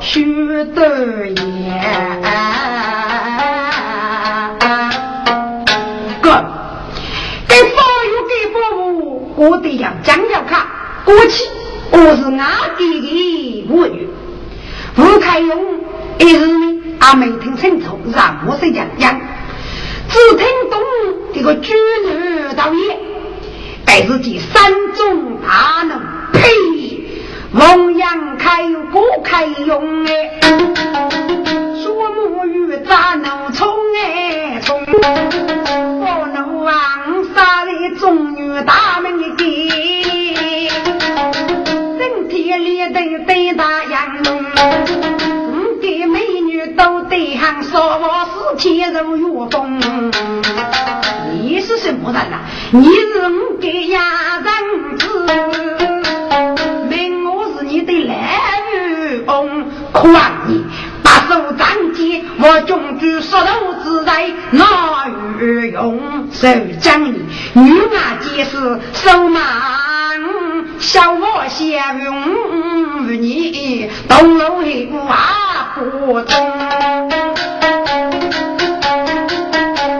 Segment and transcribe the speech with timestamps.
[0.00, 2.22] 许得言。
[6.20, 6.44] 哥，
[7.46, 7.70] 给给，
[9.36, 10.66] 我得要讲要看
[11.04, 11.44] 过去，
[11.92, 14.08] 我是阿弟的母女。
[14.96, 15.80] 吴开勇
[16.18, 19.20] 一日呢，阿没听清楚，让我是讲讲，
[20.08, 20.80] 只听懂
[21.34, 22.98] 这个军人导演，
[23.86, 26.00] 该是第三种大能
[26.32, 26.40] 呸。
[27.52, 28.62] 龙阳开
[28.92, 30.40] 不开用哎，
[31.82, 33.68] 说木鱼咋能从
[34.04, 34.84] 哎从？
[34.84, 34.96] 不
[36.32, 36.72] 能王
[37.34, 39.70] 杀的中女大门的
[41.98, 44.44] 身体里的对大洋龙，
[45.50, 49.80] 五美女都得行，说我是天如月风。
[51.32, 52.38] 你是什么人呐、
[52.70, 55.99] 你是我个亚人子。
[59.26, 60.64] 翁，宽你
[61.02, 66.28] 把手张起，我君主速度自在，哪有用？
[66.32, 66.48] 手
[66.80, 69.40] 将你女马皆是手马。
[70.78, 75.16] 小我相用你东楼里瓦
[75.74, 76.58] 壶中，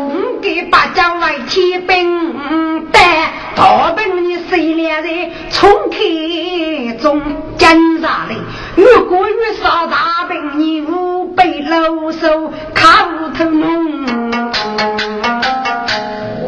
[0.09, 7.21] 你给八角外提兵带，大兵你谁来人冲开中，
[7.59, 8.37] 今日里。
[8.77, 14.07] 我闺女上大病，你无被老手，看不偷梦。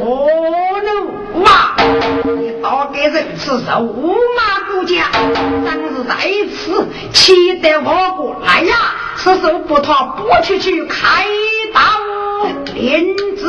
[0.01, 0.29] 我
[0.85, 1.43] 侬，
[2.39, 5.05] 你大概是吃肉，我马过江，
[5.65, 6.15] 当日在
[6.55, 8.75] 此，气得我过来呀。
[9.17, 11.27] 吃肉不妥，不去去开
[11.73, 11.81] 刀，
[12.75, 13.47] 林子。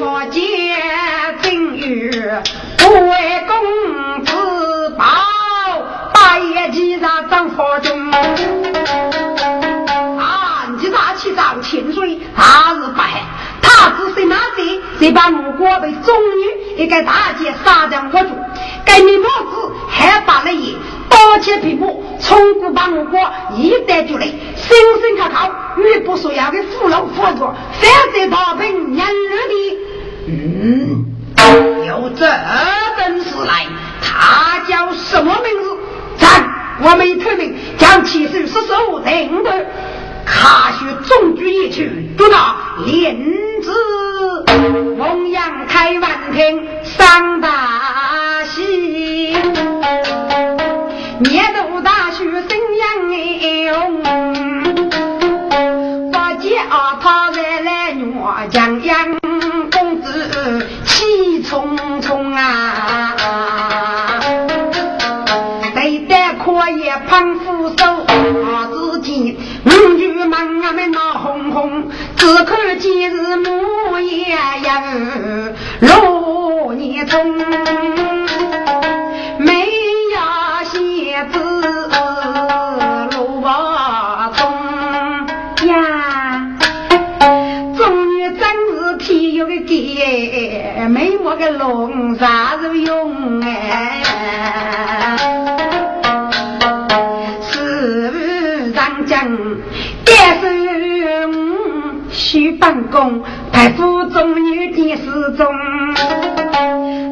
[0.00, 0.42] 我见
[1.42, 2.10] 金鱼，
[2.78, 3.29] 不。
[6.42, 8.10] 你咋上法中？
[10.18, 12.18] 啊，你咋去上清水？
[12.34, 13.22] 他是白，
[13.60, 18.30] 他只是那些，谁把我瓜被中女一个大姐杀掉活猪，
[18.84, 20.74] 盖你帽子还拔了烟，
[21.10, 24.26] 刀切皮毛，从古把我瓜一带就来，
[24.56, 29.78] 生身可靠，你不说要给父老活着，反正他本人惹的。
[30.26, 31.04] 嗯，
[31.86, 32.26] 有这
[32.96, 33.66] 等事来，
[34.02, 35.76] 他叫什么名字？
[36.82, 39.50] 我们特命将七叔十叔人到，
[40.24, 42.56] 卡学中举一去，坐到
[42.86, 43.16] 帘
[43.60, 43.70] 子，
[44.98, 49.36] 凤阳开晚厅上大戏，
[51.18, 53.74] 年老大叔生音柔，
[56.10, 59.18] 八姐二他来来，我将杨
[59.70, 63.59] 公子气冲冲啊。
[66.98, 74.82] 胖虎手，我只见五女们啊们闹哄哄，只看见是母爷呀
[75.80, 77.36] 落年冲，
[79.38, 79.66] 没
[80.14, 81.38] 呀鞋子
[83.16, 84.50] 罗袜冲
[85.68, 86.56] 呀，
[87.76, 92.49] 终于真是体育的爹，没我个龙山。
[102.90, 103.22] 公，
[103.52, 105.46] 派府中女的失踪，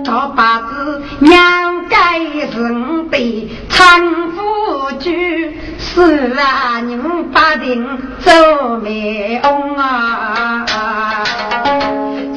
[0.05, 2.19] 大把子娘该
[2.51, 7.87] 是我的丈夫居，是啊，你们八定
[8.21, 11.25] 做媒翁啊，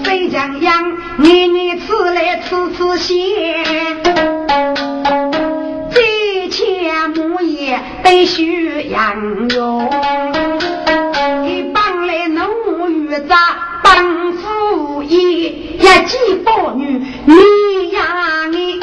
[0.03, 3.17] 谁将养年年吃来吃吃鲜。
[8.03, 9.89] 得需养用，
[13.11, 13.35] 农渔杂
[13.83, 16.15] 帮夫爷，一记
[16.45, 18.79] 妇女女呀你，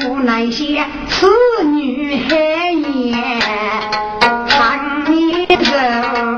[0.00, 1.30] 不那些此
[1.62, 2.34] 女孩
[2.72, 3.40] 言，
[4.48, 6.34] 看你人。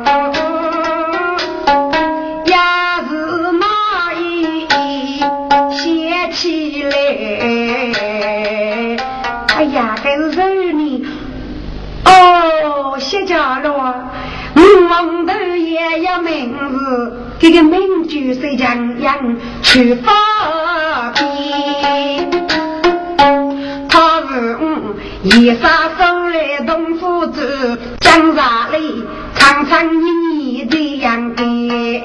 [13.26, 14.10] 家了，
[14.88, 20.12] 我蒙头也有名字，这个名句是江阳去发
[21.10, 22.30] 边。
[23.88, 24.94] 他是我
[25.24, 29.02] 一杀手来东府子，江上里
[29.34, 32.00] 常常一年的样的，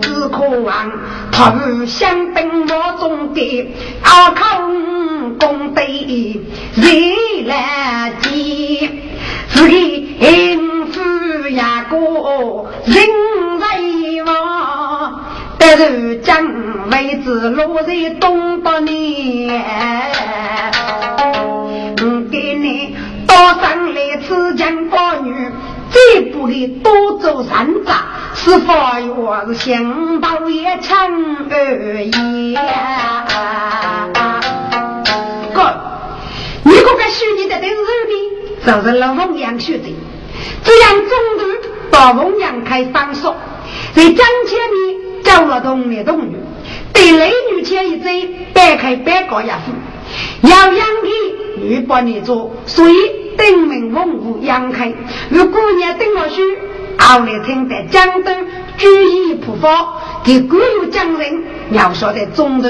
[0.00, 0.90] 只可望
[1.30, 5.82] 他是相等我中的阿康功德
[6.72, 8.88] 谁来接？
[9.50, 11.96] 自己应付呀个
[12.84, 12.96] 人
[13.58, 15.24] 为王，
[15.58, 16.46] 但是将
[16.90, 19.62] 位置落在东北呢。
[22.00, 22.96] 我给你
[23.26, 25.50] 多上来此间妇女，
[25.90, 27.90] 再不给多做山楂，
[28.34, 28.72] 是否
[29.16, 31.10] 我是想到一场
[31.50, 32.56] 而已？
[35.54, 35.74] 哥，
[36.64, 37.74] 你可该许你的都是
[38.06, 38.37] 的。
[38.66, 39.94] 就是老凤阳学的，
[40.62, 41.08] 这样中
[41.38, 43.34] 途到凤阳开方所，
[43.94, 44.16] 在江
[44.46, 46.36] 前面找了同男同女，
[46.92, 52.94] 对男女前一嘴，摆开摆高一副，要养的女把你做，所以
[53.36, 54.92] 登门问户养开。
[55.30, 56.42] 如果娘登了书，
[56.98, 58.34] 后来听得江东
[58.76, 59.88] 举义普发，
[60.24, 62.68] 给古有江人要晓得中途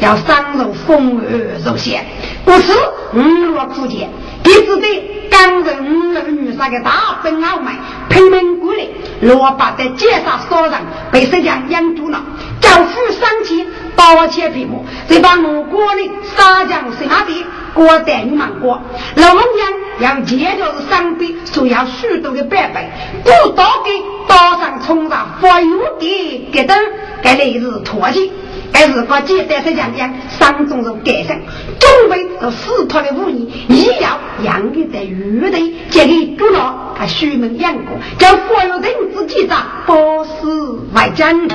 [0.00, 2.06] 要上入风雨入险，
[2.44, 2.72] 不是
[3.14, 3.20] 五
[3.52, 4.08] 落苦见。
[4.44, 4.88] 一直在
[5.30, 7.74] 刚人儿女杀个大奔傲慢，
[8.08, 8.86] 拼命过来，
[9.20, 10.80] 罗八在街上杀人，
[11.12, 12.22] 被石匠养住了。
[12.60, 13.66] 教父上前
[13.96, 17.44] 刀切皮毛，再把我国的杀将谁那边
[17.74, 18.82] 过带你忙过。
[19.16, 22.90] 老龙娘要接着是上边，所要许多的白白，
[23.24, 23.90] 不刀给
[24.26, 26.76] 刀上冲上发油的给灯，
[27.22, 28.30] 给来是拖去。
[28.72, 31.40] 该是把简单是讲讲，上中是改善，
[31.78, 41.48] 中为是死脱的武艺，医药养育在玉队，建立主老他虚门养过，叫所有人之记账包死外将。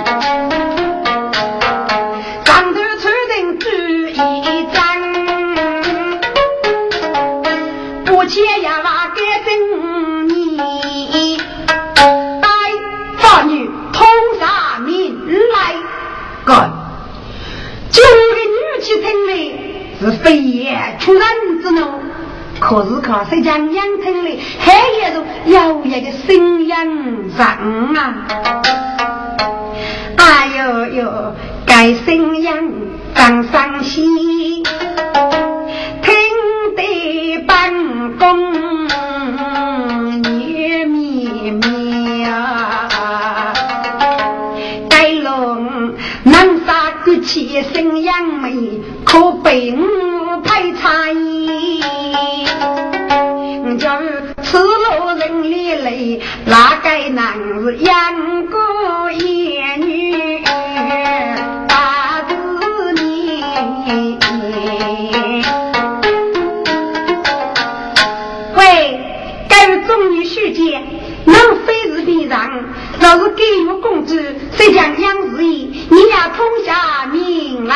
[2.46, 4.14] 上头出人举一
[4.74, 4.86] 张，
[8.06, 9.22] 不切呀话改
[23.06, 26.76] 可是可谁将养听来还有着有一个心眼
[27.38, 27.46] 上
[27.96, 28.26] 啊！
[30.18, 31.36] 哎呦呦，
[31.68, 32.74] 该心眼
[33.14, 34.64] 长伤心，
[36.02, 36.16] 听
[36.76, 38.88] 得办公
[40.24, 43.54] 女咪咪啊，
[44.90, 45.94] 该龙
[46.24, 46.74] 能杀。
[47.06, 51.80] 举起生杨梅，可被我配差异。
[56.46, 57.34] 哪个男
[57.64, 60.44] 是养过一女？
[61.68, 62.24] 大
[68.56, 69.00] 喂，
[69.88, 70.84] 中女婿姐，
[71.26, 71.36] 能
[71.66, 72.52] 非是平常？
[73.00, 74.16] 若是给我公主，
[74.52, 75.88] 谁将养子意？
[75.90, 77.76] 你要通下命来。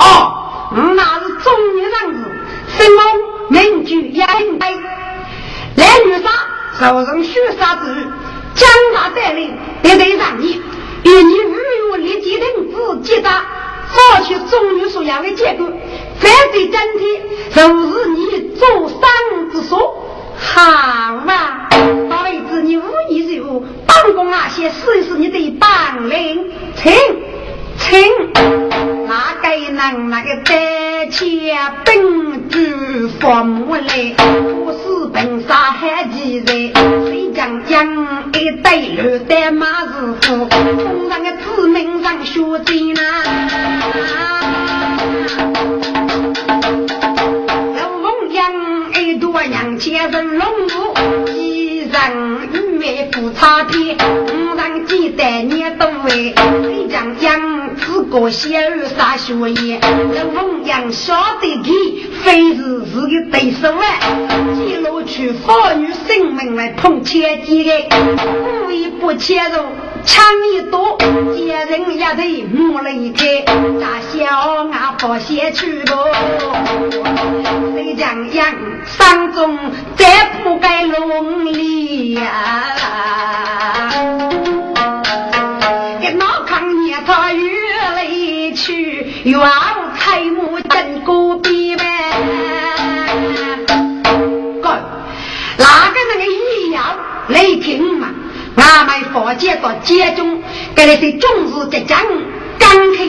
[0.00, 2.18] 哦，我那是中年人子，
[2.76, 2.98] 什么
[3.50, 5.05] 名句也应该。
[5.76, 6.30] 来女杀，
[6.78, 8.06] 受人血杀之日，
[8.54, 10.62] 将他带领，得得让你
[11.04, 11.56] 与你日
[11.90, 13.44] 月立即停止结扎，
[13.88, 15.68] 获取中女所要的结果。
[16.18, 17.20] 反对整体，
[17.54, 17.60] 就
[17.92, 20.02] 是你做生之所。
[20.38, 21.68] 好啊，
[22.10, 26.92] 大妹子，你无意任务，帮公啊，先试一试你的本领，请
[27.78, 28.32] 请
[29.06, 36.72] 哪个能那个在前本主防母来，不是本杀害几人？
[37.06, 43.00] 谁将将一对六代马子夫，封上个子名上学金呐？
[47.76, 48.10] 龙梦
[48.94, 51.92] 一朵娘，前生龙母，一人
[52.52, 53.96] 与美不差别。
[58.20, 61.70] 个小儿杀血液，老凤阳晓得他
[62.22, 63.84] 非是是个对手啊，
[64.54, 67.88] 记录取妇女性命来碰千机的，
[68.64, 69.66] 故意不切入。
[70.04, 70.96] 抢一多，
[71.34, 73.42] 见人一头摸了一开，
[73.80, 74.24] 大小
[74.70, 75.92] 俺不先去不？
[77.74, 78.54] 谁讲养
[78.86, 79.58] 山中
[79.96, 82.22] 再不该龙里呀？
[86.00, 87.32] 给脑康捏他
[88.66, 89.40] 去，要
[89.96, 91.84] 开幕真孤僻呗。
[94.60, 94.68] 哥，
[95.56, 96.80] 哪个那个医药
[97.28, 98.08] 来听嘛？
[98.56, 100.42] 俺们佛界到街中，
[100.74, 102.00] 给那些种子在讲
[102.58, 103.06] 刚开，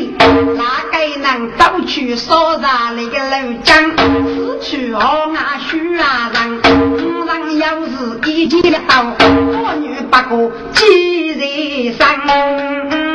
[0.56, 3.98] 哪个能到处烧茶那个楼江？
[3.98, 6.62] 此去河岸须啊人，
[7.04, 13.07] 五人有事一起来到，我女八个几人生？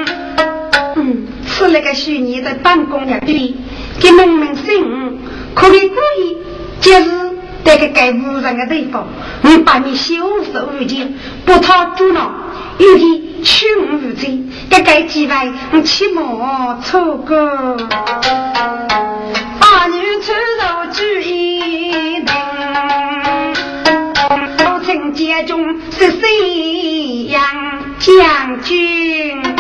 [1.63, 3.55] 是那个虚拟的办公一对，
[4.01, 5.19] 给农民姓
[5.55, 6.37] 可以注意，
[6.81, 7.33] 就是。
[7.65, 9.07] 这个该无人的地方，
[9.43, 10.17] 你把你袖
[10.53, 11.15] 手无见，
[11.45, 12.33] 不讨主恼，
[12.79, 14.43] 有的取我无罪。
[14.69, 17.37] 这该几位，你起码错过。
[19.61, 22.35] 八女出入举一定，
[24.59, 27.45] 父亲家中是谁样
[28.01, 29.52] 将军？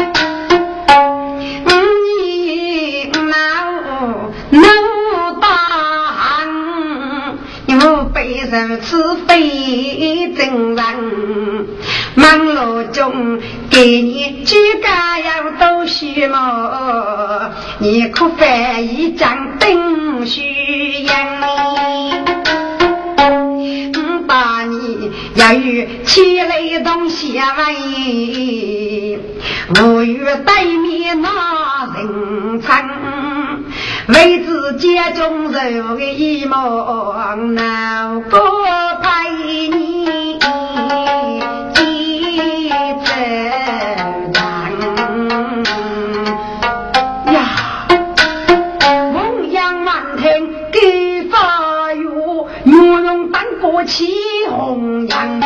[8.52, 11.66] 如此非正人，
[12.14, 13.40] 忙碌中
[13.70, 21.16] 给你举家要都虚毛，你可翻一张灯虚样？
[23.16, 23.22] 我
[24.26, 27.48] 把你要有起来东西问，
[29.82, 33.31] 无语对面那人称。
[34.08, 38.40] 为自己中受的一梦，难过
[39.00, 40.38] 陪你
[41.72, 42.68] 几
[43.04, 43.12] 走
[47.32, 47.86] 呀，
[49.12, 52.02] 梦阳满天给发月，
[52.64, 54.12] 月用当过起
[54.50, 55.40] 红阳。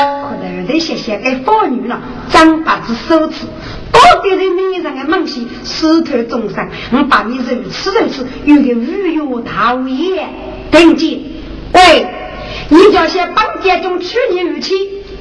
[0.00, 2.00] 可能得谢谢给妇女了，
[2.30, 3.46] 张八子手指。
[3.92, 10.26] 到底是女人的梦想，师徒众生，我把你如此如此，有个御用大物业，
[10.70, 11.20] 等见。
[11.74, 12.06] 喂，
[12.70, 14.74] 你叫些帮家中娶你入妻，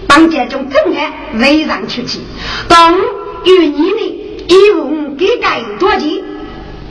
[0.07, 2.21] 帮家中正爱为让娶妻，
[2.67, 2.97] 当
[3.43, 6.09] 与你的义务给盖多钱？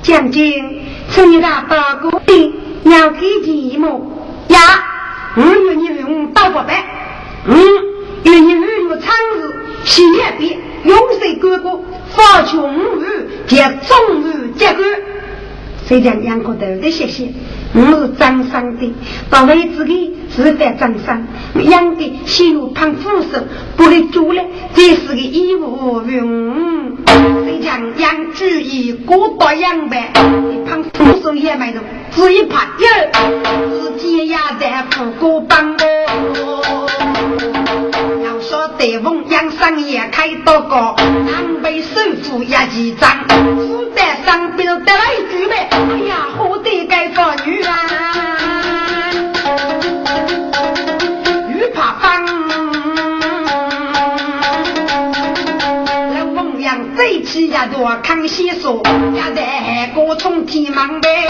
[0.02, 2.52] 将军，请你的大哥的
[2.84, 4.00] 要给钱么？
[4.48, 4.58] 呀，
[5.36, 6.84] 我与你用刀不白，
[7.46, 7.54] 嗯，
[8.24, 10.58] 与你用长日洗一遍。
[10.84, 13.02] 永世哥哥，发穷无
[13.46, 13.56] 借
[13.86, 14.82] 中日结果。
[15.86, 17.28] 谁讲两个都在谢谢？
[17.72, 18.92] 我是张三的，
[19.28, 23.38] 到位自己是在张三，养的心如胖虎手，
[23.76, 24.42] 不会做了，
[24.74, 26.96] 这是个义务用。
[27.44, 30.12] 谁讲养猪一过多养呗？
[30.66, 31.80] 胖虎手也买的，
[32.12, 32.86] 只一怕有，
[33.70, 35.80] 自己也在富过帮我。
[38.50, 45.78] 说在凤阳上也开刀高，南北首富一几张，子弹上边得来一句呗，哎
[46.08, 47.76] 呀，好得该妇女啊，
[51.48, 52.26] 女怕放，
[56.12, 58.82] 那凤阳最起一多康熙说，
[59.14, 61.28] 也在各种天忙呗，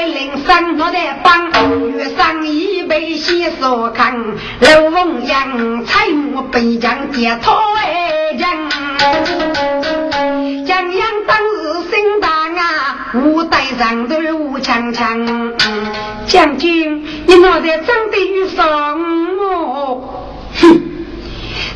[0.00, 1.50] 两百零三我在帮。
[2.88, 4.16] 被先所看，
[4.60, 8.68] 老凤阳彩幕北疆接讨爱将，
[10.66, 15.52] 江阳当日心大啊，五代上头武强强。
[16.26, 18.56] 将军，你脑袋长得有什
[18.96, 20.34] 么？
[20.60, 20.82] 哼，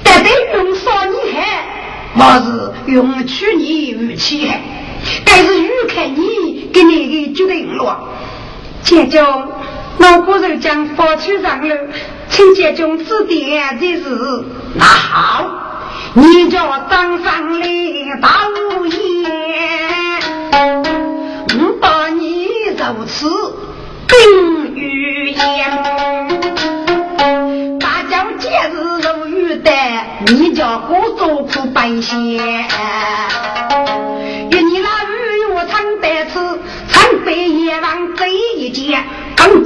[0.02, 1.64] 但得用少你害，
[2.16, 4.61] 我是用去你武器害，
[5.25, 8.08] 但是欲看你给你的决定落
[8.82, 9.20] 姐就
[9.99, 11.76] 老骨肉将发起上了
[12.28, 14.44] 请姐就指点的是
[14.75, 15.50] 那好
[16.14, 17.68] 你叫当上的
[18.20, 18.84] 大乌
[21.58, 22.46] 我把你
[22.76, 23.28] 如此
[24.06, 25.38] 等于烟
[27.78, 29.70] 大家节日如遇的
[30.26, 32.68] 你叫我做苦半仙仙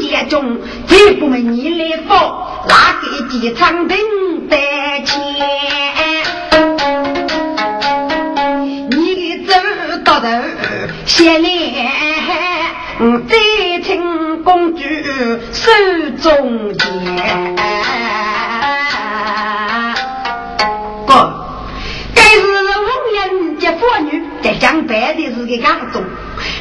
[0.09, 2.15] 刚接中，这不问你来福，
[2.67, 3.99] 哪个机场等
[4.49, 4.57] 得
[5.05, 5.15] 钱？
[8.91, 9.53] 你走
[10.05, 10.27] 到头，
[11.05, 11.49] 先来。
[13.29, 13.37] 再
[13.85, 14.83] 请公主
[15.53, 15.71] 手
[16.21, 16.87] 中剑，
[21.07, 21.33] 哥，
[22.15, 22.41] 该是
[22.75, 22.85] 红
[23.15, 23.79] 颜结妇
[24.11, 26.03] 女在讲白的是个样中，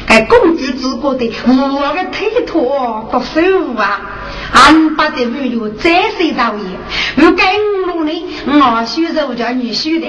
[0.08, 4.00] 该公主只觉得我个推脱不舒服啊。
[4.50, 6.62] 俺把这女友再睡到夜，
[7.16, 7.52] 如该
[8.08, 10.06] 五里，我许是叫女婿的，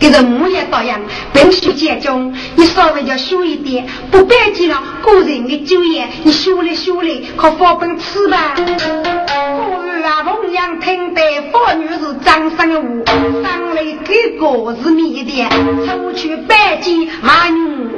[0.00, 0.98] 给这木也倒样，
[1.32, 8.54] 并须结中，你稍微叫修一点，不别急了，个人的酒业，你修了修了，可放本吃吧。
[8.56, 11.20] 古语啊，同样听得
[11.52, 13.04] 妇女是张生物，
[13.42, 15.46] 上来给个是米的，
[15.86, 17.90] 出去拜见马女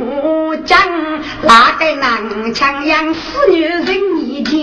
[0.65, 0.79] 将，
[1.43, 3.87] 哪个男强养死女人
[4.21, 4.57] 一件。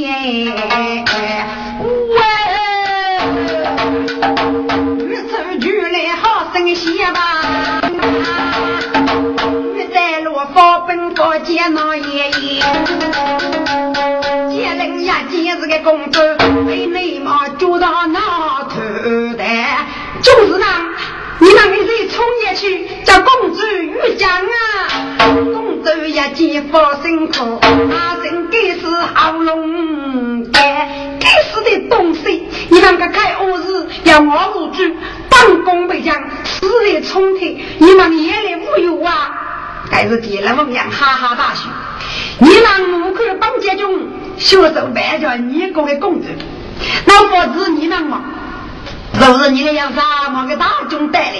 [1.83, 2.19] 喂，
[3.33, 3.71] 玉出
[4.07, 4.13] 去
[6.63, 7.19] 来好生些吧。
[9.75, 12.63] 玉在路方本高见那爷爷，
[14.49, 16.19] 见人呀见是个公主，
[16.65, 18.79] 被内毛揪到那头
[19.37, 19.43] 的，
[20.21, 20.65] 就是那，
[21.39, 24.45] 你那个谁冲下去叫公主玉江啊？
[25.35, 27.59] 公主也见佛辛苦，
[27.91, 30.87] 阿生给是好龙干。
[31.19, 32.47] 该死的东西！
[32.69, 35.22] 你看个开恶事，要我入主，当公被
[36.63, 39.31] 将，死来冲天，你们眼里无有啊！
[39.91, 41.63] 该是见了凤阳哈哈大笑。
[42.39, 46.27] 你让木口帮家中学手办着你国的公主，
[47.05, 48.21] 那不知你能吗？
[49.19, 51.35] 若是你要啥么个大众带来，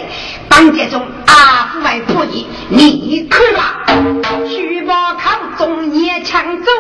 [0.48, 3.82] 帮家中阿父为破你，你去吧，
[4.48, 6.72] 去把考中年抢走。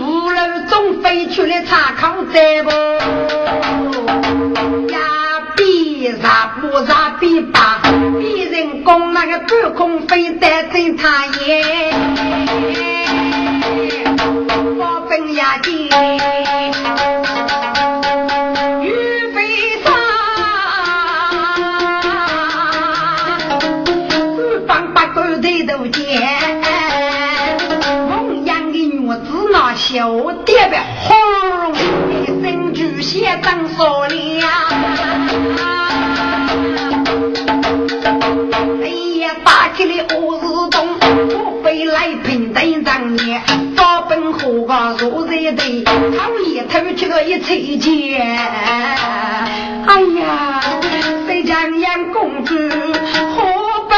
[0.00, 2.70] 五楼中飞出来查考在不？
[4.92, 4.98] 呀，
[5.56, 7.80] 比啥不啥比吧？
[8.18, 11.92] 比人工那个半空飞得真他耶，
[14.76, 15.70] 我本呀的。
[29.76, 30.08] 小
[30.44, 30.93] 爹呗，
[38.04, 38.88] 哎
[39.18, 43.42] 呀，打开了卧室洞，我飞来平等上面，
[43.76, 45.90] 早本火个坐在堆，讨
[46.46, 48.20] 厌偷去了一彩钱。
[49.86, 50.60] 哎呀，
[51.26, 53.42] 谁将杨公主何
[53.88, 53.94] 不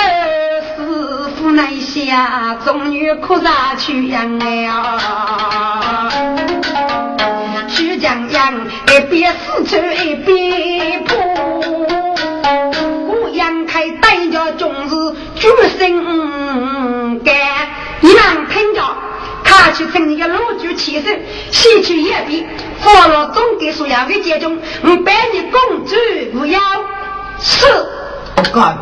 [0.77, 4.23] 师傅来下，终于哭啥去呀？
[8.89, 11.15] 一边四处一边跑，
[15.57, 17.35] 子举身干，
[18.01, 18.83] 你们听着，
[19.45, 22.47] 他去趁一个老举起身，吸取一笔，
[22.81, 25.95] 放了总给所要的节中，我百你公主
[26.33, 26.61] 不要
[27.41, 27.67] 是，
[28.53, 28.79] 干，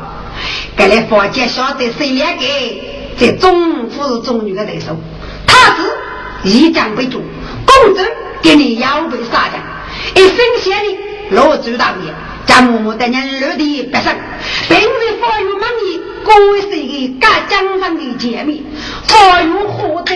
[0.77, 2.45] 该来房间晓得谁两个
[3.19, 4.97] 在中府是中女的对手，
[5.47, 7.23] 他是一将为主，
[7.67, 8.01] 公主
[8.43, 9.61] 给你腰背杀将。
[10.15, 10.99] 一分钱的
[11.31, 12.13] 老周大爷，
[12.47, 14.15] 将默默的人落地不生，
[14.69, 16.33] 平日发育满意，过
[16.63, 18.63] 是一个干江上的姐妹，
[19.05, 20.15] 发育活得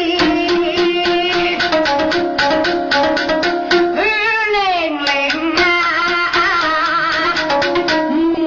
[3.94, 4.03] 二
[4.55, 5.62] 零零啊，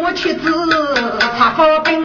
[0.02, 0.52] 我妻子
[1.38, 2.04] 她发病，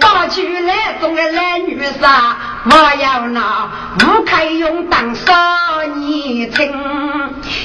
[0.00, 2.36] 发起来总个男女杀。
[2.68, 5.32] 我要那吴开勇当少
[5.94, 6.72] 年青，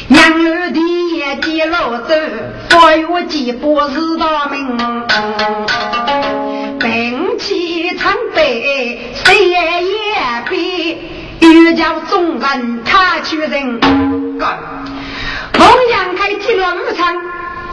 [0.09, 0.39] 娘
[1.69, 2.15] 老走，
[2.69, 4.77] 发育几波是大名，
[6.79, 9.57] 兵器常备谁也
[10.45, 10.97] 配，
[11.39, 13.79] 欲叫众人他去人。
[15.59, 17.15] 孟阳开进了武场，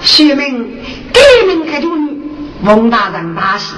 [0.01, 2.21] 徐明革命开主女，
[2.61, 3.75] 孟大人大喜。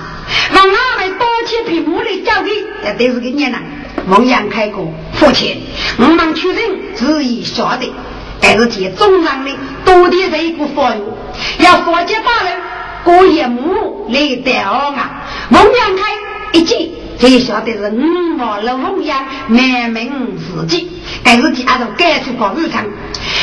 [0.53, 2.51] 让俺们多起屏幕的交给，
[2.85, 3.61] 也得是个年人。
[4.07, 5.63] 孟阳开过，父亲，
[5.99, 6.59] 我们出人
[6.97, 7.93] 只意晓得，
[8.41, 9.51] 但是见中上的
[9.85, 11.17] 多的是一个佛友，
[11.59, 12.57] 要佛接大人
[13.05, 15.23] 过夜幕来带我啊。
[15.51, 16.03] 孟阳开
[16.59, 20.91] 一见，才晓得是五毛了孟阳满门自己，
[21.23, 22.85] 但是见俺都该出过日常，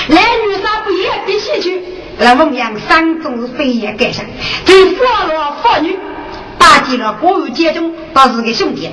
[0.09, 1.83] 来女啥不也必须去。
[2.19, 4.25] 那凤阳山总是飞檐盖上，
[4.65, 5.95] 对妇老妇女
[6.67, 8.89] 打击了国有阶中，倒是个兄弟。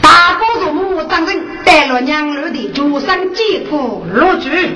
[0.00, 4.74] 大哥祖母当人带了娘儿的桌上吉普落去。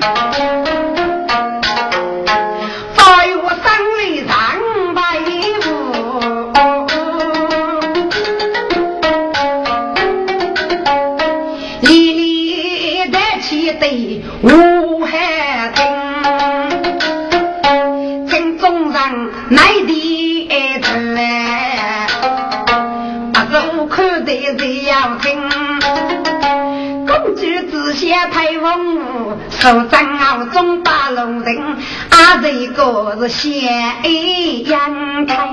[29.65, 31.57] 头上熬中八路人，
[32.11, 35.49] 啊这个是先阳开，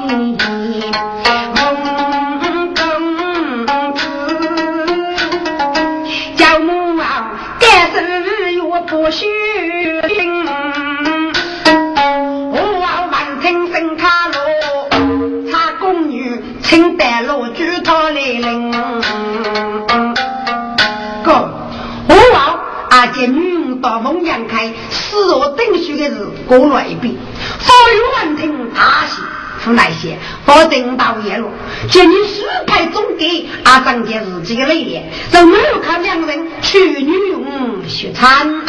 [23.82, 23.98] 大。
[24.02, 27.16] 风扬开，死若等虚的是过来一笔，
[27.58, 29.22] 法院闻听大喜，
[29.68, 31.50] 无奈些，法正到夜路，
[31.88, 38.62] 见你书牌总给阿张杰自己的泪眼，就没有看两人去女用血餐，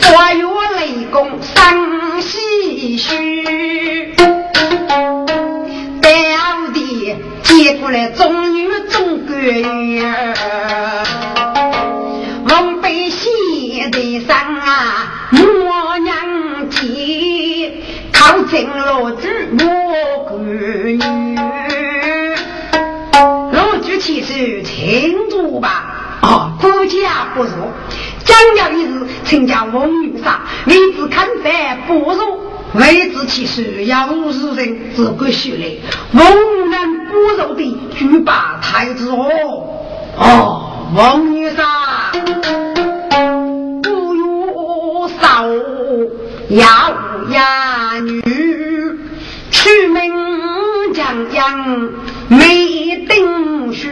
[0.00, 4.14] 法院雷公伤唏嘘，
[6.00, 6.10] 表
[6.74, 9.24] 弟接过来终于中
[13.90, 14.16] 国。
[14.26, 17.72] 上啊，我娘亲
[18.12, 19.64] 靠近老子我
[20.28, 21.38] 闺女，
[23.52, 27.52] 罗举其实清楚吧，哦，国家不错，
[28.24, 32.40] 讲了一日，请教翁女杀，为子看在不如，
[32.74, 35.76] 为子其实要五十人自个学来，
[36.20, 39.28] 翁人不如的举把太子哦，
[40.16, 41.64] 哦，翁女杀。
[45.26, 45.44] 少
[46.50, 46.92] 呀
[47.30, 48.22] 呀女，
[49.50, 51.90] 出门将将
[52.28, 53.88] 没定书，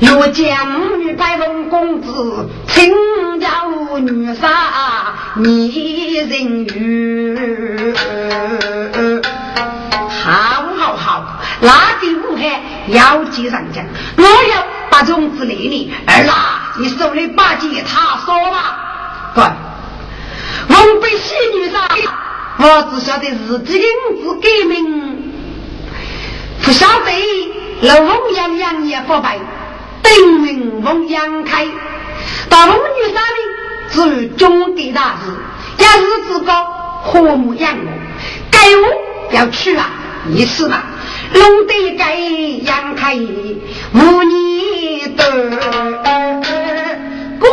[0.00, 0.56] 若见
[1.00, 2.90] 女拜问公子，请
[3.38, 3.48] 教
[3.98, 4.48] 女杀
[5.34, 7.94] 你人语。
[10.08, 11.68] 好好好，那
[12.00, 13.84] 个武汉要记上讲，
[14.16, 18.78] 我要把种子累你，儿啦，你手里把吉他说吧，
[19.34, 19.44] 对。
[20.68, 21.88] 我被仙女杀，
[22.58, 25.32] 我只晓得自己的名字改名，
[26.62, 27.10] 不晓得
[27.82, 29.38] 老翁洋洋也不白，
[30.02, 31.66] 定名翁杨开。
[32.48, 33.38] 到龙女山里，
[33.90, 35.30] 只有中的大事，
[35.84, 36.64] 要日子高，
[37.02, 37.90] 和睦养我，
[38.50, 39.90] 该我要去啊，
[40.26, 40.84] 你是吧？
[41.32, 46.55] 龙得该杨开，无你的。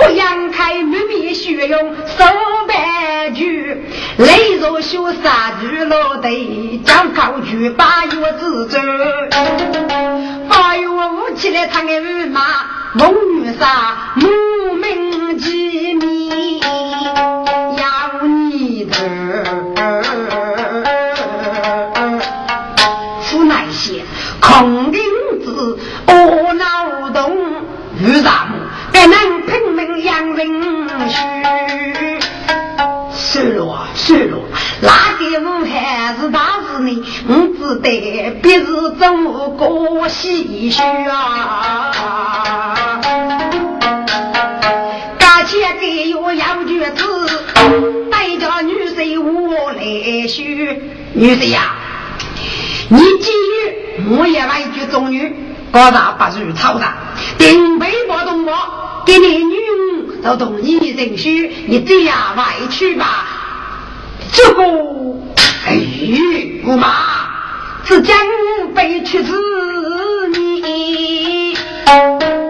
[0.02, 2.24] 我杨开满面血容，手
[2.68, 3.84] 白驹，
[4.18, 8.80] 泪如羞杀巨落地，将高举八月之舟。
[10.50, 12.42] 八月五起来唱个五马，
[12.94, 18.94] 梦女杀，母名机密，要你的。
[23.30, 24.04] 出那些
[24.40, 25.02] 空灵
[25.44, 25.78] 子，
[26.08, 27.38] 我脑洞
[28.00, 28.48] 遇啥
[34.84, 38.66] 了，那个武汉是大事呢，我只得别是
[39.00, 41.92] 怎么过唏嘘啊！
[45.18, 47.06] 感谢给我杨举子，
[48.12, 50.82] 带着女婿我来许。
[51.14, 51.76] 女婿呀，
[52.90, 55.34] 你今日我也来句中女，
[55.72, 56.98] 高大不如草大，
[57.38, 58.54] 定背不动我。
[59.06, 59.56] 给你女
[60.24, 61.30] 儿都同你认输，
[61.68, 63.40] 你这样外去吧。
[64.34, 64.64] 这个，
[65.68, 65.78] 哎，
[66.66, 66.88] 姑妈，
[67.86, 68.18] 只将
[68.74, 69.32] 背去子
[70.34, 71.56] 你。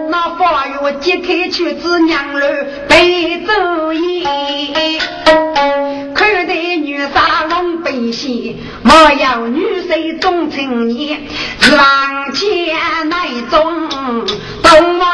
[0.08, 4.24] 那法院揭开去子娘儿背走衣。
[6.14, 11.18] 看得女杀龙背戏，莫要女婿忠情你，
[11.76, 15.06] 往前来中东啊。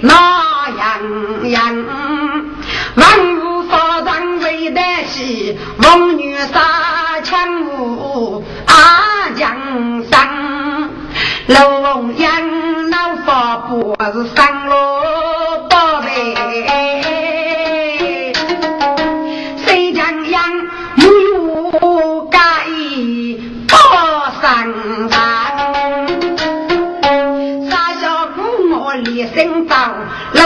[0.00, 1.84] 那样样，
[2.96, 10.90] 万物发展为得喜，王女杀枪舞阿江山，
[11.46, 12.62] 龙阳。
[14.12, 15.01] 是三罗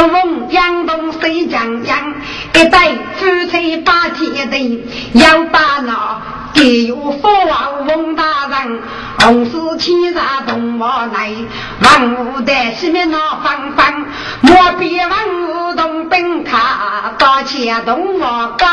[0.07, 2.15] 老翁养东谁将养？
[2.55, 6.21] 一对夫妻把天地，要把那
[6.55, 8.81] 给有福王翁大人，
[9.19, 11.33] 红丝牵上东王来，
[11.81, 14.07] 万物的西面那方方，
[14.43, 15.11] 莫比万
[15.49, 18.67] 物东奔卡，大钱东王高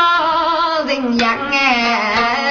[0.86, 2.50] 人样哎。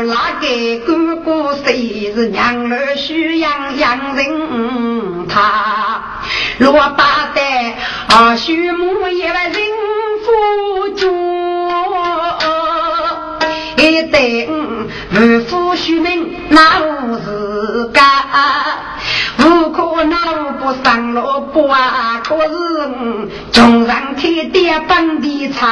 [0.00, 6.00] 我那个哥哥谁是娘儿需养养人他，
[6.58, 7.40] 若把的
[8.14, 9.60] 啊许母也万人
[10.24, 11.02] 夫主，
[13.76, 18.04] 一等二夫许命那无是干。
[19.36, 20.16] 不可恼
[20.60, 22.48] 不上路不啊，可是
[23.52, 25.66] 穷人开点本地菜。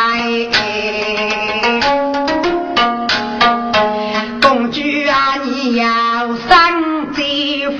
[5.44, 5.86] 你要
[6.48, 7.78] 上姐夫，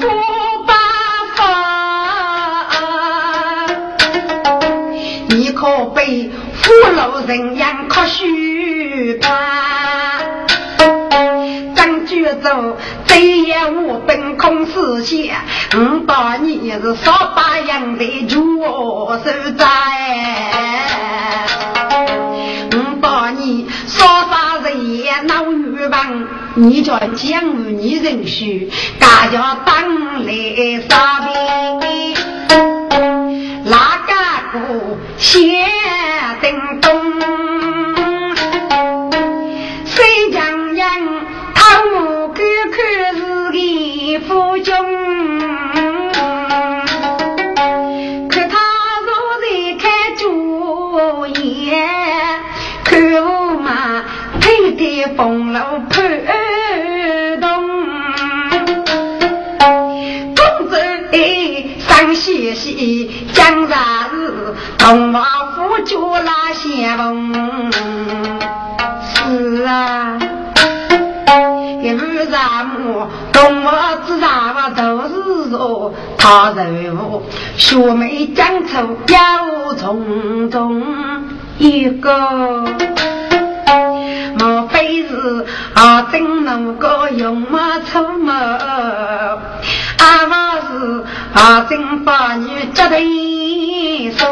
[0.00, 0.08] 不
[0.66, 0.74] 把
[1.36, 1.40] 法，
[5.28, 9.28] 你可被俘虏人样可许怕。
[12.42, 12.76] 走，
[13.06, 15.36] 这夜我本空思想，
[15.74, 19.18] 我把你是少把样的主手
[19.56, 19.66] 在，
[22.72, 24.45] 我把你少把
[25.96, 30.32] 欲望，你叫江你人许，大家当来
[30.88, 31.32] 杀兵，
[33.64, 34.12] 哪个
[34.52, 35.66] 不先
[36.42, 37.16] 登东？
[44.26, 44.72] 夫君，
[48.28, 48.56] 可他
[49.04, 49.08] 若
[49.40, 49.44] 在
[49.78, 49.84] 开
[50.18, 51.70] 主意，
[52.82, 52.90] 看
[53.22, 53.28] 我
[53.60, 54.02] 嘛
[54.40, 55.60] 配得风流
[62.76, 64.54] 西西讲啥子？
[64.76, 65.18] 同我
[65.54, 67.72] 夫君拉先锋，
[69.02, 70.18] 是啊。
[71.82, 73.68] 一路上我动物
[74.06, 75.14] 之上我都是
[75.50, 77.22] 说他人物，
[77.56, 80.82] 学妹讲出有重重
[81.58, 82.64] 一个，
[84.38, 88.34] 莫非是啊真那个用马出门？
[89.98, 90.45] 阿妈
[90.78, 94.28] 是啊真把你接得送，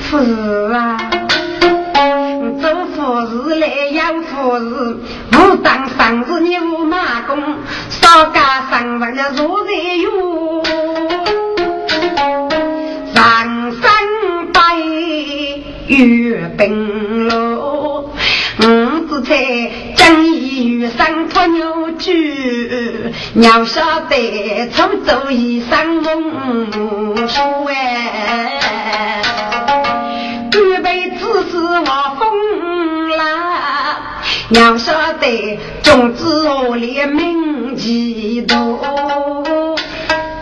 [0.00, 0.96] 是啊。
[2.60, 4.98] 做佛事来养佛事，
[5.32, 7.56] 我当上子你无马工，
[7.88, 10.62] 少家上万的坐在哟。
[13.12, 13.90] 上山
[14.52, 14.76] 拜
[15.88, 18.10] 月奔路，
[18.60, 18.64] 五
[19.08, 29.22] 子菜将一鱼生托牛驹，鸟晓得出走一生风书哎。
[30.50, 39.76] 准备子是我风啦，娘晓得种子我连命几多。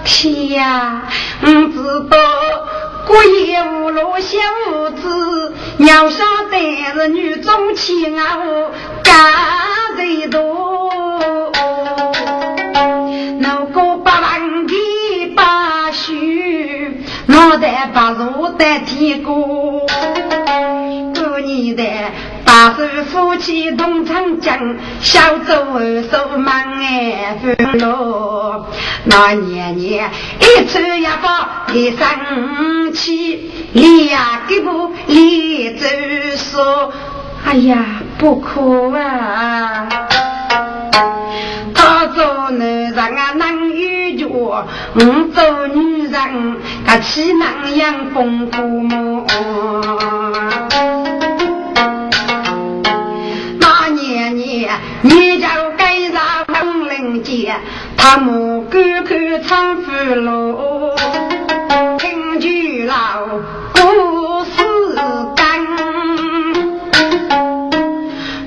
[0.02, 1.02] 天呀，
[1.42, 2.16] 不知道
[3.06, 4.38] 过夜无路小
[4.96, 8.70] 子，娘晓得是女中妻啊，我
[9.04, 9.14] 干
[9.96, 10.79] 最多。
[17.60, 19.86] 脑袋把如的天过，过
[21.40, 21.84] 年的
[22.42, 28.64] 把手夫妻同唱江，小走二手忙哎分路。
[29.04, 31.28] 那年年一抽一包
[31.74, 35.86] 一生气，两个不连着
[36.38, 36.90] 说，
[37.44, 37.84] 哎呀
[38.16, 39.86] 不可啊！
[41.74, 43.89] 他做男人啊难有
[44.40, 44.64] 我
[45.34, 49.26] 做女人，他岂能养公父母？
[53.58, 54.70] 那年年，
[55.02, 57.52] 你就该上红领巾，
[57.98, 60.96] 他母哥哥唱俘虏，
[61.98, 62.94] 听句老
[63.74, 64.96] 故事
[65.36, 65.66] 干，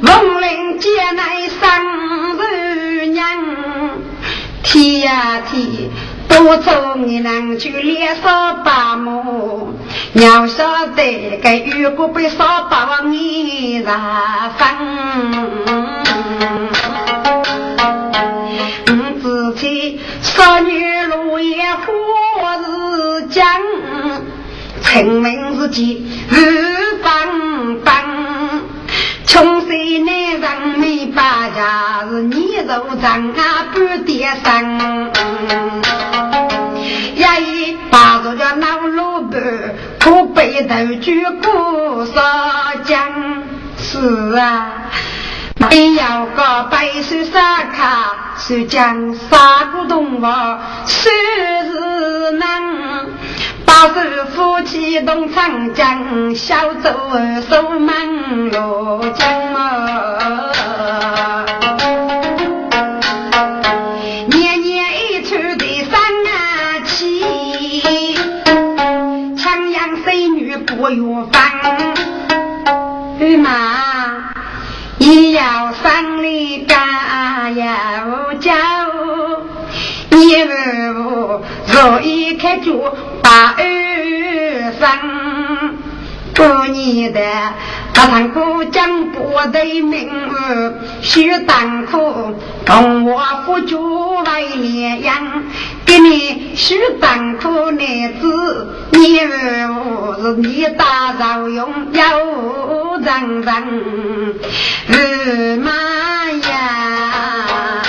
[0.02, 1.62] 红领巾乃生
[2.40, 3.22] 日娘，
[4.64, 5.83] 天呀天，
[6.44, 9.80] 多做你能去脸上把母。
[10.12, 14.68] 要晓得，该如果被烧把你染分，
[18.88, 21.94] 我自己少女路也何
[23.22, 23.42] 日讲？
[24.82, 28.62] 成名自己日方方，
[29.26, 35.83] 穷水难上没把家，是你肉长啊不跌生。
[37.24, 39.42] 呀一把着叫老老板。
[40.00, 43.00] 可背头举过沙江，
[43.78, 44.68] 是啊，
[45.58, 46.04] 没有
[46.36, 50.26] 个白手沙卡，是将杀古动物，
[50.86, 51.10] 谁
[51.72, 53.08] 是能？
[53.66, 56.92] 八十夫妻同长江，小舟
[57.50, 59.70] 手忙落江嘛。
[70.96, 71.42] 有房，
[73.20, 73.50] 玉马
[75.00, 78.52] 也要上里干要酒，
[80.12, 83.64] 你儿我若一开酒把二
[84.80, 84.88] 生，
[86.36, 87.20] 过年的。
[87.94, 95.44] 他堂苦讲不得名儿，须当苦同我夫主为连阳，
[95.86, 104.34] 给你须当苦男子，你儿是你大造用有人人，
[104.88, 105.72] 日妈
[106.32, 107.84] 呀，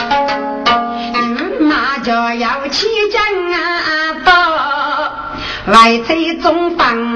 [1.15, 7.14] 日妈就要起将啊到，外贼中放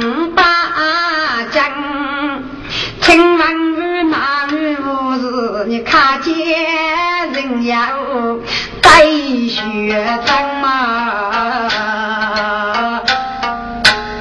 [10.19, 10.69] 学生嘛？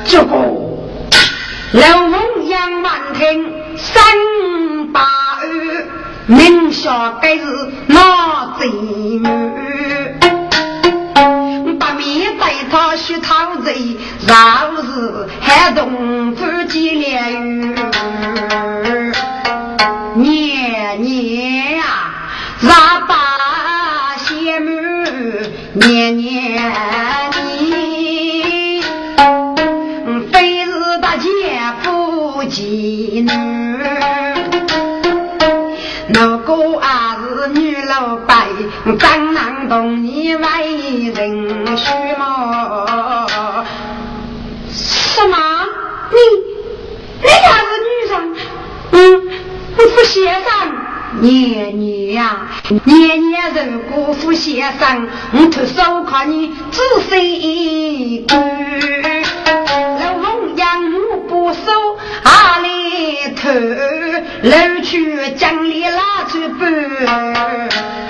[0.05, 0.31] 这个
[1.73, 4.03] 老凤杨万听三
[4.93, 5.01] 八
[5.41, 5.45] 二，
[6.27, 7.43] 明晓该是
[7.88, 9.27] 哪贼女？
[11.79, 14.36] 把面带他去讨贼，饶
[14.83, 17.75] 是还动自己连
[25.97, 26.62] 年年
[27.60, 28.83] 你，
[30.31, 31.27] 非是大姐
[31.81, 33.31] 夫妻女，
[36.13, 38.47] 如果还是女老板，
[38.86, 40.43] 怎能同你为
[41.15, 43.65] 人婿么？
[44.69, 45.36] 什么？
[46.12, 46.17] 你
[47.23, 48.13] 你也是女人？
[48.91, 48.95] 嗯。
[49.75, 50.47] 姑父先生，
[51.19, 52.47] 年年呀，
[52.86, 58.39] 年年如姑父先生，我徒手靠你仔细看。
[59.99, 60.67] 老翁养
[61.10, 63.49] 我不收，阿里头，
[64.43, 66.71] 老去将你拉去搬。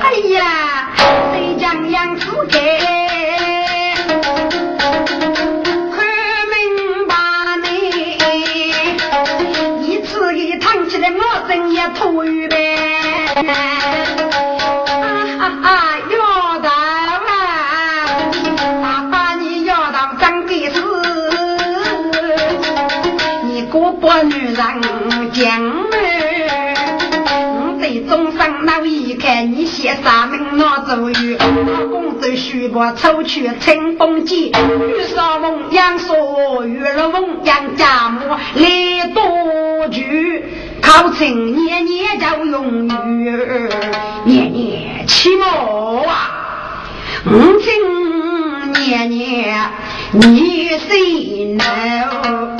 [0.02, 0.92] 哎呀，
[1.32, 2.97] 谁将养子给？
[30.88, 31.38] 名哪走鱼，
[31.92, 40.46] 公子徐伯抽去清风剑，玉少凤阳说玉了凤阳家母来多句。
[40.82, 43.70] 考成年年叫用语，
[44.24, 45.46] 年年起毛
[46.08, 46.94] 啊！
[47.26, 49.70] 五经年年
[50.14, 52.58] 你谁能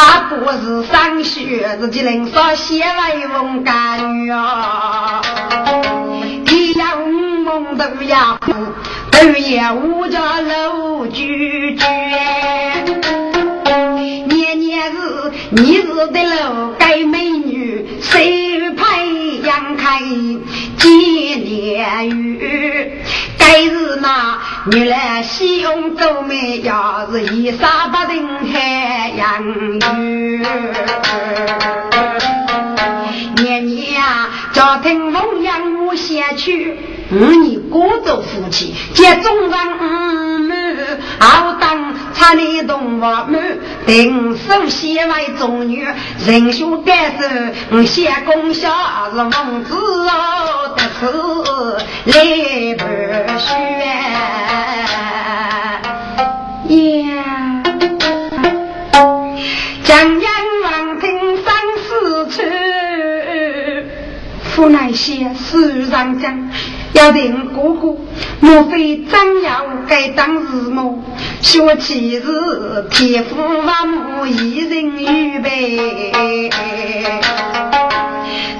[0.00, 5.20] 样，阿不是上学自己能说写来翁干女啊！
[7.76, 8.52] 都呀苦，
[9.10, 11.84] 都也捂着老居居，
[14.26, 19.04] 年年是你日的路该美女，谁派
[19.44, 20.00] 杨开
[20.80, 22.92] 今年雨？
[23.38, 30.42] 该是那你来西用走美，要是一沙不定海洋雨。
[33.36, 36.78] 年年呀，家庭奉养我先去，
[37.12, 40.54] 五年过走夫妻，接中上五母，
[41.18, 43.36] 好当差你动我母，
[43.84, 45.84] 定手先为中女，
[46.24, 48.70] 人兄感受先功效
[49.10, 49.30] 是王
[49.64, 52.12] 子哦，得此来
[52.78, 52.84] 不
[53.38, 53.48] 学
[56.68, 57.22] 呀，
[59.82, 60.30] 江阳
[60.62, 61.08] 王听
[61.42, 62.38] 三四次，
[64.44, 66.49] 父乃先书上讲。
[66.92, 67.96] 要问哥哥，
[68.40, 71.02] 莫非张耀该当日母？
[71.40, 72.24] 学起日
[72.90, 76.50] 天父万母一人预备。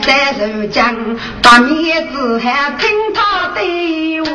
[0.02, 0.96] 再受将
[1.42, 3.60] 把面子还听他的
[4.24, 4.30] 话，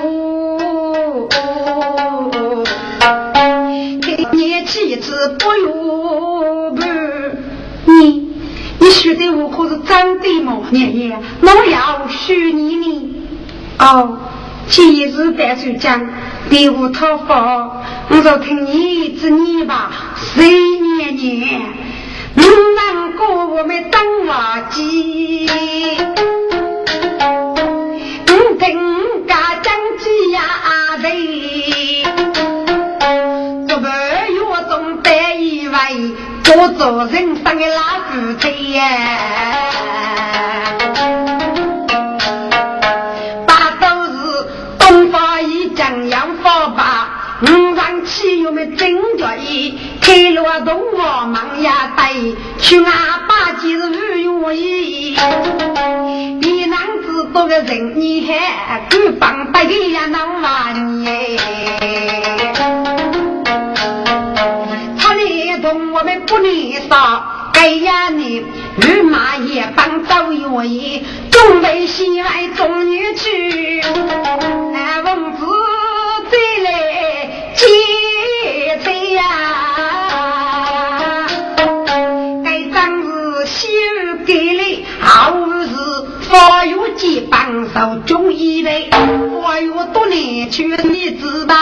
[4.32, 6.84] 年妻子不由不。
[7.92, 8.30] 你
[8.80, 10.68] 你说的我可是真的吗？
[10.72, 13.15] 爷爷，我要许你呢。
[13.78, 14.18] 哦，
[14.68, 16.08] 今日白水江，
[16.50, 21.62] 第五套房，我就听你之你吧，谁年年，
[22.36, 25.50] 你难过我们当瓦机，
[28.28, 30.42] 我听家讲几呀
[31.02, 32.04] 对，
[33.68, 35.76] 做半月中白一位，
[36.44, 38.82] 做做人生的老夫妻呀。
[47.42, 52.14] 五上七月么正着衣，开罗东我忙呀带，
[52.60, 55.16] 去阿爸今日五月一，
[56.40, 61.40] 别男子多个人，你还敢帮白的呀闹玩你？
[65.00, 68.46] 他连同我们不能少，哎呀你
[68.88, 73.82] 御马也帮走愿意，准备西来中女去，
[87.76, 88.90] 帮手中医类，
[89.44, 91.56] 发育多年去你知吧？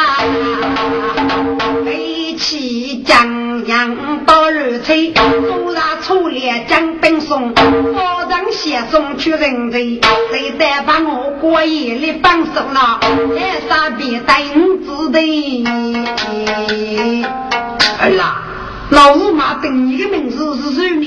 [1.84, 9.80] 飞起江洋到日吹，多大粗劣将兵送，发张写送去人才，
[10.30, 13.00] 谁再把我过夜里帮手了？
[13.36, 15.64] 还啥别等子的？
[18.00, 18.44] 儿啦，
[18.92, 21.06] 老五妈等你的名字是什么？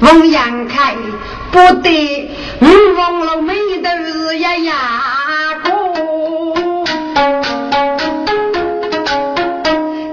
[0.00, 0.94] 王阳开，
[1.50, 2.30] 不对，
[2.60, 2.68] 我
[2.98, 4.74] 王老妹都是呀呀
[5.64, 5.70] 哥。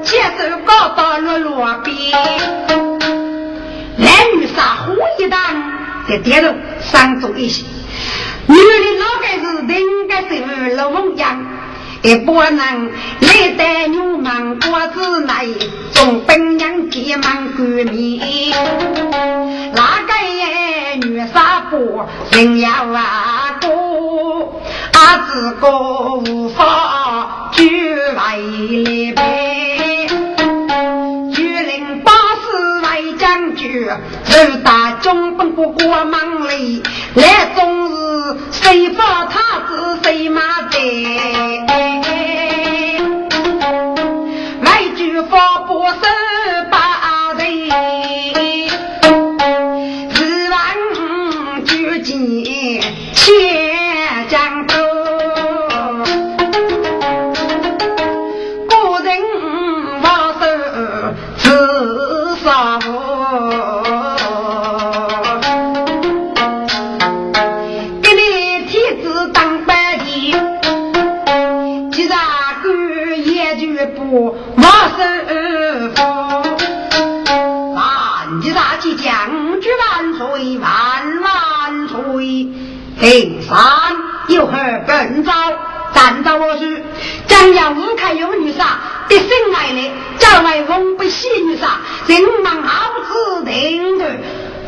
[0.04, 2.18] 接手高到路路边，
[3.98, 4.08] 男
[4.38, 5.40] 女杀火一档，
[6.08, 7.66] 在点头上做一些。
[8.48, 8.62] 女的
[9.00, 9.46] 老该是
[9.82, 11.46] 应该是老王样，
[12.04, 12.92] 也不能
[13.22, 15.34] 来带牛忙过之内，
[15.94, 18.20] 总本娘急忙革命。
[19.74, 24.62] 哪个女杀婆人要啊过，
[24.94, 29.83] 阿子哥无法去外来陪。
[33.24, 40.78] 将军，二大中本不过忙里，来终日谁发他子谁马在，
[44.62, 46.02] 来句发不收
[46.70, 47.70] 八人，
[50.10, 50.60] 十万
[51.64, 52.82] 举金
[53.14, 54.76] 千将多
[83.54, 83.60] 头。
[83.60, 83.96] 平山
[84.28, 85.32] 有何本招？
[85.94, 86.84] 站到我去，
[87.28, 91.78] 将要五开有女杀，的生来的，叫为翁不喜女杀，
[92.08, 94.06] 人忙好子定的，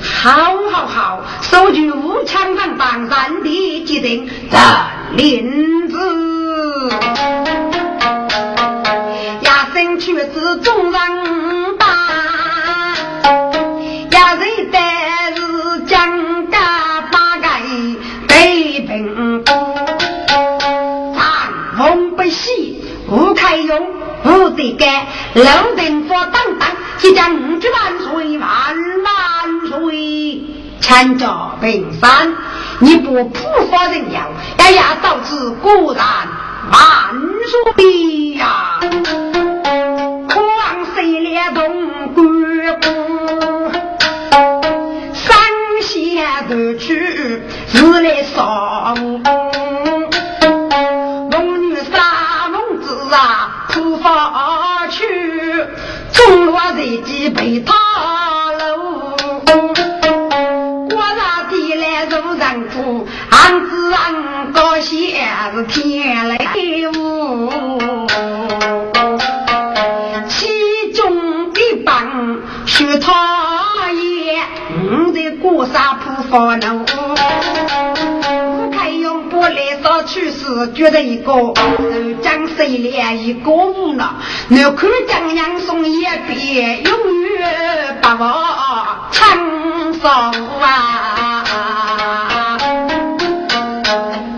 [0.03, 4.57] 好好好，收据武枪反帮山地决定这
[5.15, 5.97] 林子，
[9.41, 11.87] 压身却是众人大，
[14.11, 14.35] 压
[22.15, 23.87] 不喜，吴开勇，
[24.23, 28.49] 吴德干，楼定佛当当，即将五句万岁万
[29.03, 30.41] 万岁，
[30.79, 32.33] 千家平山，
[32.79, 34.21] 你不普发人妖，
[34.57, 36.05] 呀呀，导致果然
[36.71, 37.15] 万
[37.75, 38.79] 岁呀！
[40.29, 41.63] 狂谁连动
[42.13, 42.87] 官部，
[45.13, 45.37] 三
[45.81, 49.54] 线都去是来上。
[53.09, 55.03] 发去，
[56.11, 57.73] 中落在几被他
[58.59, 59.15] 楼。
[60.89, 66.37] 我那地来如人夫，俺子俺高些是天来
[66.93, 68.07] 无。
[70.27, 76.85] 其中一帮许他爷，我的过山铺发怒。
[79.85, 81.31] 来少去世，觉得一个
[81.77, 84.15] 人将谁连一个无脑，
[84.47, 90.09] 难看江阳送一别，永远不忘长寿
[90.59, 91.43] 啊！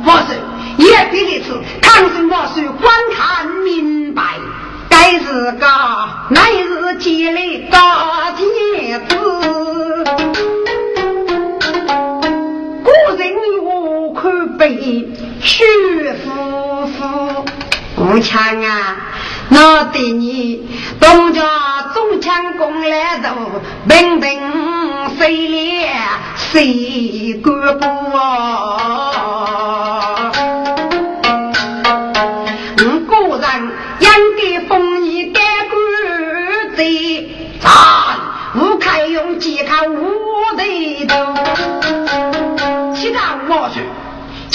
[0.05, 0.35] 我说
[0.77, 4.21] 一别的次，康生我说观看明白，
[4.89, 5.65] 该是个
[6.29, 7.39] 乃是结来
[7.71, 9.15] 大天子。
[14.57, 14.73] 被
[15.41, 15.63] 徐
[16.13, 17.45] 夫妇
[17.97, 18.95] 吴强啊！
[19.49, 20.67] 我对你
[20.99, 21.41] 东家
[21.93, 23.29] 中强攻来都
[23.88, 24.41] 平平
[25.17, 25.89] 谁烈
[26.35, 27.85] 谁干部
[28.17, 29.13] 啊！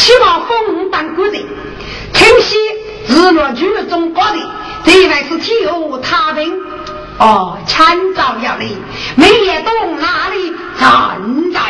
[0.03, 1.47] 希望风当国人，
[2.13, 2.57] 听西
[3.07, 4.51] 日落剧中国的，
[4.85, 5.71] 这位是天下
[6.03, 6.61] 太平。
[7.21, 8.67] 哦，千兆要来，
[9.15, 11.61] 每年东哪里站在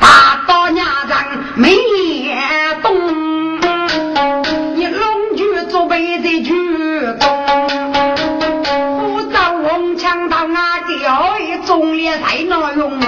[0.00, 1.24] 大刀娘上，
[1.54, 3.58] 每年东，
[4.76, 6.52] 你龙剧做备的剧
[7.18, 7.26] 东，
[8.98, 13.00] 不遭红枪到啊掉一中列才能用，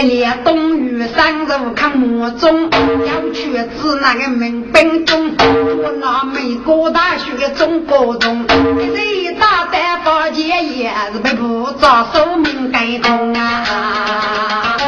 [0.00, 1.46] 该年冬雨三日
[1.76, 14.78] 看墓中，要去子那个民兵中，我那美国大学的中高中，这大单发钱也是被不着寿命改动啊！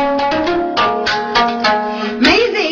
[2.18, 2.62] 每日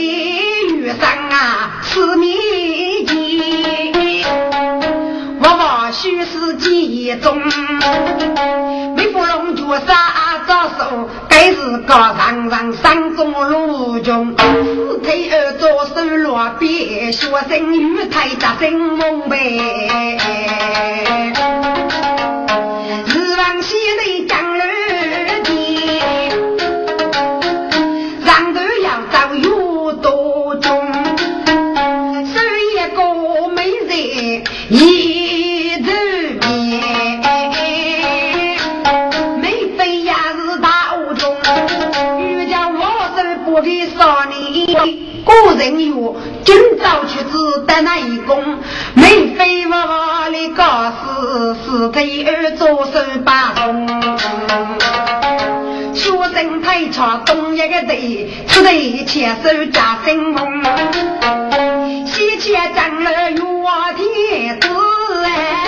[0.71, 4.25] 遇上啊是年节，
[5.43, 7.39] 我往虚实记中，
[8.97, 9.95] 没芙蓉脚上。
[10.47, 11.09] 招手，
[11.41, 19.39] 该是高山上山中路中，四腿儿左手落边，学生与太大真蒙白。
[23.07, 26.31] 日往西内江儿间，
[28.27, 30.93] 上头要走有多中，
[32.27, 32.35] 是
[32.75, 34.45] 一个美人
[45.43, 48.59] 古人有今朝去只得那一功，
[48.95, 52.93] 没非我的告示，是对儿左手
[53.25, 54.19] 把风。
[55.95, 60.63] 学生太差东一个队，此队牵手加新风。
[62.05, 63.39] 西前长了月
[63.97, 64.69] 天子
[65.25, 65.65] 哎，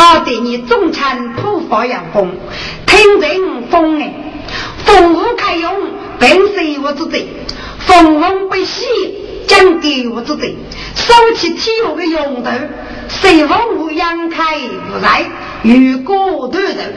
[0.00, 2.34] 我对你中餐普发扬风，
[2.86, 4.14] 听人风哎，
[4.82, 5.74] 风无开用，
[6.18, 7.26] 本是我之罪；
[7.80, 8.86] 风风不息，
[9.46, 10.56] 将给我之罪。
[10.94, 12.50] 收起天下的用头，
[13.08, 15.26] 随风无阳开无在，
[15.64, 16.94] 与过断人。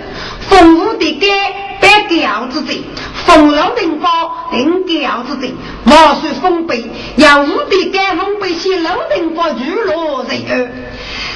[0.48, 1.52] 风无的该
[1.82, 2.84] 白掉之罪，
[3.26, 4.10] 风浪定发
[4.52, 5.54] 定掉之罪。
[5.84, 6.86] 莫说风悲，
[7.18, 10.72] 要无的该风悲些冷定发雨落人儿。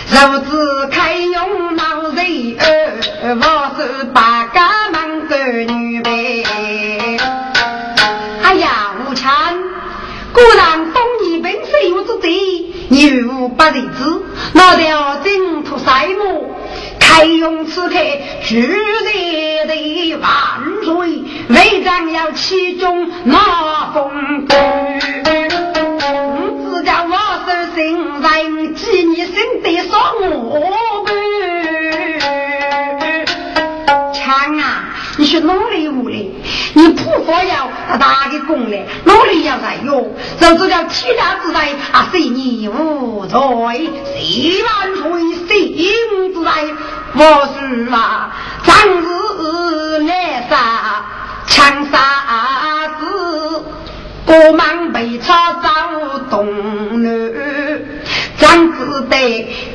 [0.09, 5.37] 如此开用闹人儿，我是八家门的
[5.73, 6.43] 女辈。
[8.41, 9.29] 哎呀，无强，
[10.31, 12.29] 果然东夷本是有之贼，
[12.89, 14.21] 女无不认知，
[14.53, 16.55] 那条净土赛母，
[16.99, 17.95] 开用此刻
[18.43, 20.29] 巨人的万
[20.85, 25.36] 岁，为将要其中那风雨。
[29.47, 30.61] 你心得上我
[35.19, 36.31] 你去努力努力，
[36.75, 45.73] 你普佛要大大的功来，努力要在哟，就这叫天下之大啊，谁你无罪，谁万岁，谁
[46.33, 46.51] 之大，
[47.15, 48.31] 我是啊，
[48.63, 51.03] 长日来杀，
[51.47, 51.97] 强杀
[52.99, 53.63] 子，
[54.23, 55.33] 国忙被抄
[55.63, 57.09] 遭东南，
[58.37, 59.17] 张子德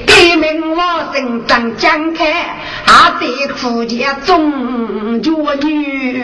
[0.07, 2.59] 革命我生长江开。
[2.84, 5.30] 他得出家中绝
[5.62, 6.22] 女，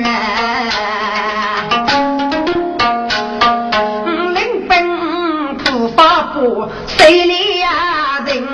[4.35, 8.47] 领兵不发布，谁俩人？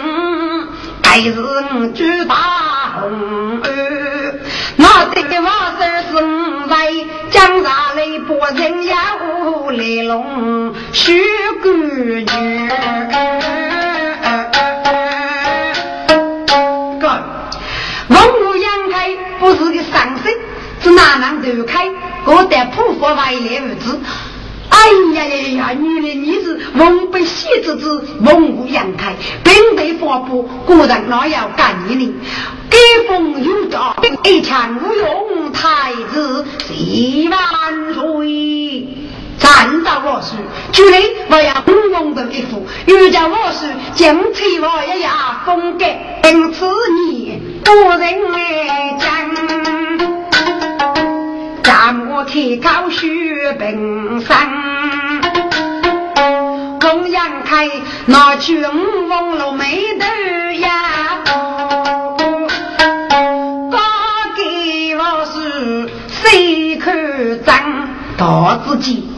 [1.03, 2.35] 该是我举大
[3.01, 4.41] 红儿，
[4.77, 6.11] 那这个王三是
[6.69, 6.75] 在
[7.31, 8.19] 江上来
[25.25, 25.71] 哎呀！
[25.73, 32.15] 女的你是文不喜之子，文武扬开，并非发布，果然那要干你呢。
[32.71, 36.45] 给风有道，一枪无用，太子
[37.31, 38.89] 万岁！
[39.39, 40.37] 站到我时，
[40.73, 45.85] 就来我要不用的一副，又叫我是将翠我一呀风格，
[46.25, 46.67] 因此
[47.07, 49.09] 你不人来讲，
[51.63, 54.37] 咱我开高学本身，
[57.25, 57.71] 公羊开
[58.07, 60.05] 拿去五峰路没得
[60.57, 61.25] 呀，
[63.71, 63.79] 高
[64.37, 66.93] 给我是谁可
[67.37, 69.09] 争大自己。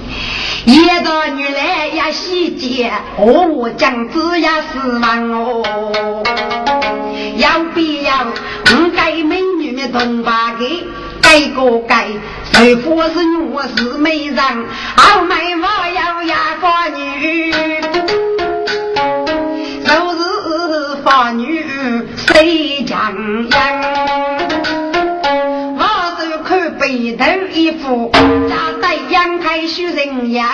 [0.66, 6.22] 一到女来呀，细节我讲子呀是万哦，
[7.36, 8.28] 要不要
[8.76, 10.84] 五改美女们同把给
[11.36, 12.06] 改个该，
[12.50, 13.18] 谁说是
[13.52, 14.38] 我是美人，
[14.96, 17.52] 好美我要压花女，
[19.84, 21.62] 都是花女
[22.16, 23.12] 谁讲
[23.50, 23.60] 样？
[25.76, 25.84] 我
[26.18, 28.10] 是看背头一副。
[29.10, 30.48] 阳开许人样，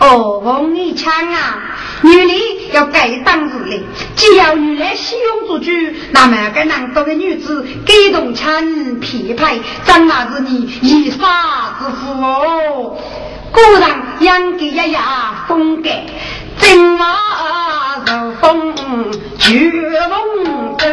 [0.00, 1.76] 哦，红一枪啊！
[2.02, 3.82] 女的要该当子的，
[4.14, 5.70] 只要女来使用做主，
[6.12, 8.64] 那么该难多的女子给动枪
[9.00, 12.96] 匹配，长那是你一杀之福哦！
[13.50, 13.90] 果然
[14.20, 15.90] 养给呀呀风格，
[16.58, 17.16] 真话
[18.06, 18.74] 如风
[19.38, 19.70] 绝
[20.08, 20.86] 风歌。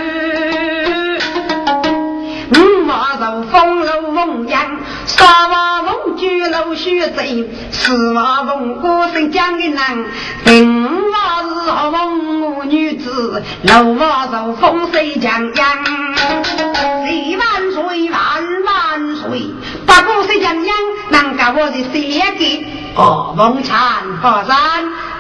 [2.56, 4.75] 五马如风如风扬，
[5.08, 10.00] 三马风举楼须贼，四马风歌声讲的难，
[10.48, 15.86] 五马是好风女子，六马如风水将扬？
[17.06, 19.54] 谁万岁万万岁！
[19.86, 20.76] 不过谁将扬？
[21.16, 24.58] 能够我的三个哦，梦缠佛山。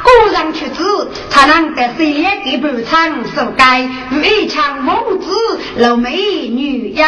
[0.03, 1.97] 果然出子，才能得三
[2.43, 6.11] 个半场受盖，一场母子露美
[6.47, 7.07] 女烟，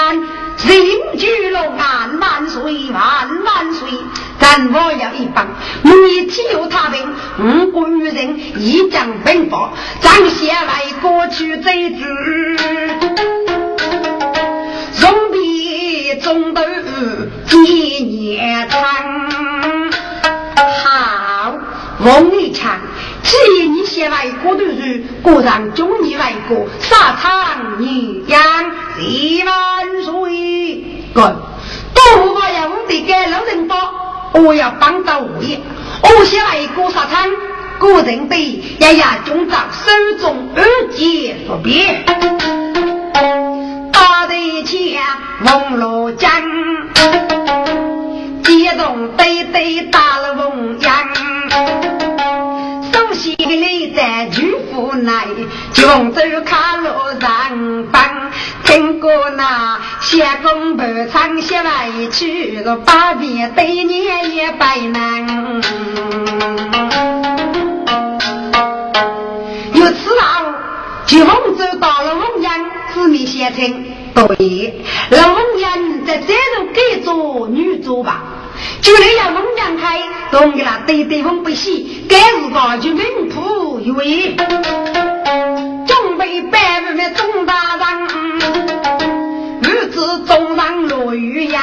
[0.65, 3.88] 人居龙安万岁万万岁！
[4.39, 5.47] 咱我要一帮，
[5.83, 7.07] 每天有他兵，
[7.39, 9.69] 五个女人一将奔赴，
[10.01, 12.03] 张先来过去贼子，
[14.99, 15.46] 总比
[16.15, 18.79] 中斗年年长。
[20.83, 21.53] 好，
[21.99, 22.79] 翁一强。
[23.23, 28.41] 只因你写外国的书，果然中意外国，沙场女养
[29.01, 30.85] 一万岁。
[31.13, 31.35] 哥，
[31.93, 33.75] 多我要我得给老人包，
[34.33, 35.59] 我要帮到物业。
[36.03, 37.29] 我写外国沙场，
[37.79, 39.91] 个人对也要中照手
[40.21, 42.05] 中二节说别。
[43.97, 45.01] 大队前
[45.43, 46.29] 望罗江，
[48.43, 50.93] 激动对对打了翁阳。
[53.13, 55.25] 心里在巨无奈，
[55.73, 56.87] 穷走卡路
[57.19, 58.31] 上班，
[58.63, 65.27] 听过那下工不长些外去，个八边对年也白难。
[69.73, 70.55] 有次啊，
[71.07, 72.53] 就洪州到了龙阳，
[72.93, 73.83] 子民县城，
[74.18, 78.24] 对，龙阳在这头改做女主吧。
[78.82, 80.01] 就那要龙阳开，
[80.32, 84.36] 懂给那对对风不喜，该是个就名仆一位，
[85.86, 87.86] 准备百万的钟大人，
[89.61, 91.61] 儿子中上落雨阳，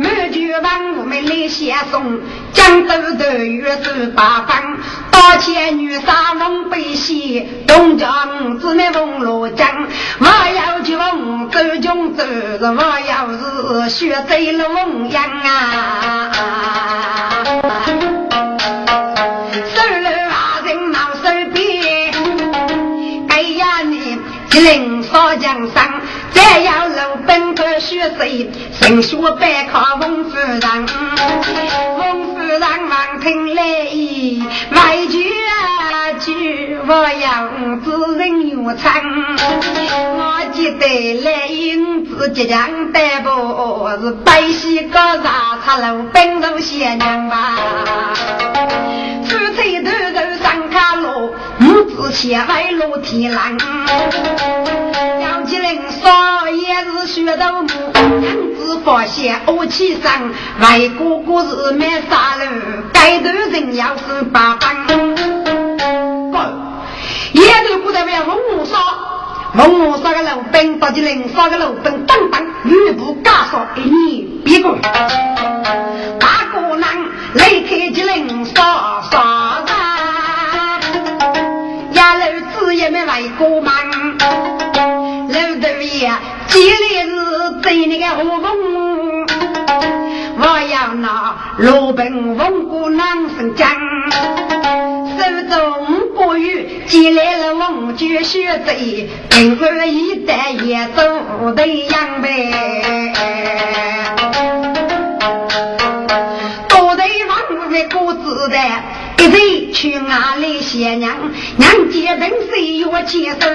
[0.00, 2.20] 满卷万物们来相送，
[2.56, 4.78] 江州的月是八方。
[5.10, 9.68] 大千女杀翁背西，东江姊妹翁罗江。
[10.18, 13.28] 我要去翁走穷走，我要
[13.84, 16.32] 是学醉了翁样啊！
[19.74, 22.14] 手楼阿人闹手边，
[23.28, 26.00] 哎呀你吉林少江山。
[26.32, 26.94] 再要路
[27.26, 30.60] 奔个血水，神学白考翁夫人，
[31.98, 34.42] 翁夫人望听来意，
[34.72, 38.94] 外句啊句我要知人愿唱。
[40.16, 47.58] 我记得来英子即将逮捕，是白西高茶茶路奔路仙娘吧。
[49.24, 50.65] 夫妻头头上，
[52.06, 53.58] 母子前外落天狼。
[55.90, 57.68] 少爷是学头目，
[58.20, 62.46] 娘子发现恶气生，外哥哥是卖沙漏，
[62.92, 64.86] 该头人要是八般。
[66.30, 66.38] 哥，
[67.32, 68.78] 爷头不得为文武杀，
[69.54, 74.78] 文武杀个老兵，到底人杀个老兵，等等，吕布加少一年，别个
[76.20, 76.88] 大哥男
[77.34, 79.45] 来开吉林杀杀
[83.38, 83.72] 也没外哥忙。
[86.48, 89.26] 今日是对那个何风，
[90.38, 93.06] 我要拿罗本文姑娘
[93.36, 93.68] 生讲，
[95.18, 103.12] 手中不语，接来了王军学贼，跟儿一代也走的样呗。
[106.68, 108.58] 多得王为国子的。
[109.18, 111.16] 一岁去哪里谢娘？
[111.56, 113.48] 娘接本岁月接手，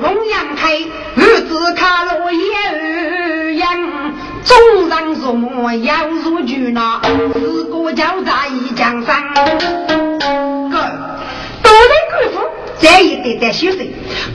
[0.00, 0.78] 龙阳开
[1.16, 2.40] 儿子卡罗也
[2.70, 7.00] 儿养，众人入目要入局那，
[7.34, 9.34] 四个交在一江山。
[9.34, 10.76] 哥，
[11.62, 12.40] 多位贵妇
[12.80, 13.86] 这一代代学生，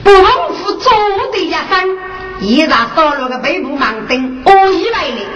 [0.04, 0.92] 不枉负做
[1.32, 1.98] 的一生，
[2.40, 5.26] 一日少了个背部盲灯，无以为力。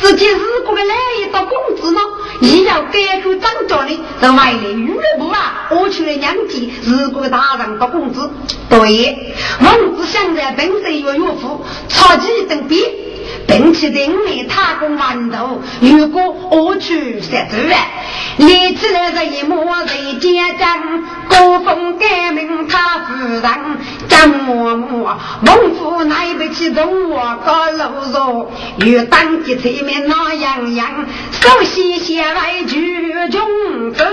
[0.00, 2.00] 自己如果来一道工资呢？
[2.40, 8.30] 一要改口张角的，在外面娱乐部啊，我去了两季，如果大人的工资，
[8.68, 12.82] 对，王子想在本身有岳父，超级等比，
[13.46, 17.36] 并且等你打工完头，如果我去十周
[17.68, 17.78] 万，
[18.38, 23.42] 立起来这一幕人间章，高峰改名他夫人，
[24.08, 28.46] 张嬷嬷，孟府来不起动我高楼上，
[28.86, 32.30] 又当起前面那样样，首先先。
[32.30, 34.04] 来举中子，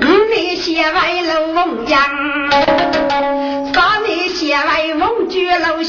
[0.00, 2.00] 五内写外楼翁江，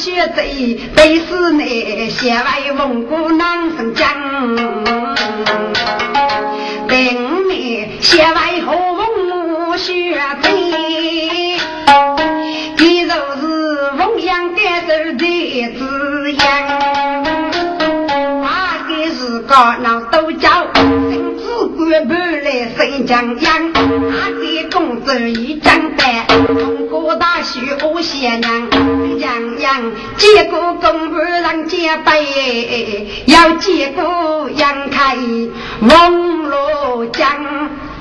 [0.02, 4.10] 举楼学贼，北四内写外翁姑娘生江，
[6.88, 6.96] 五
[7.48, 11.60] 内写外后翁学贼，
[12.80, 13.46] 一肉是
[14.00, 14.88] 翁阳盖手
[15.18, 16.42] 的字样。
[19.48, 20.50] 高闹都叫
[21.92, 32.18] 官搬来新疆养，阿爹公子一张白，从过大学我贤娘，样样结果公婆让结拜，
[33.26, 35.18] 要结果杨开
[35.82, 37.28] 王罗江。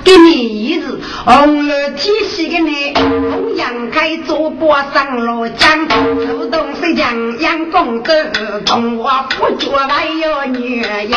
[0.03, 8.31] 给你一日红日天喜的你，红阳开做波上罗江，主动是江阳公子，
[8.65, 11.11] 同我夫脚还有女人。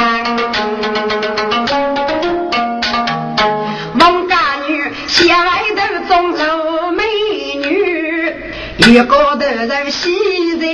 [5.24, 7.02] 孟家女写外头中楼美
[7.54, 8.34] 女，
[8.76, 10.66] 一个的人喜在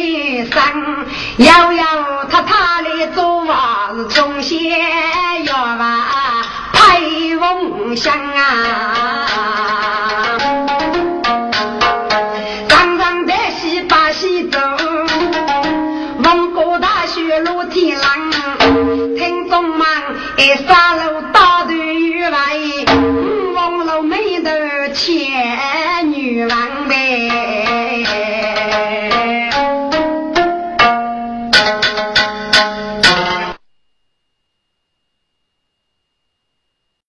[0.50, 1.84] 上，摇摇
[2.28, 4.58] 他他的做娃是中仙
[5.44, 6.06] 要娃。
[6.72, 6.98] 开
[7.38, 8.96] 梦想啊！
[12.68, 14.58] 刚刚在西把西走，
[16.18, 18.32] 蒙古大雪落天狼，
[19.16, 19.86] 听众们
[20.38, 21.19] 哎，沙路
[26.48, 26.79] 大